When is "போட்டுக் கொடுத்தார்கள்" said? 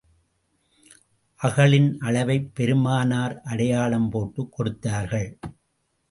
4.09-5.39